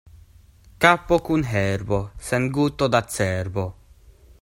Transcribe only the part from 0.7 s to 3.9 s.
Kapo kun herbo, sen guto da cerbo.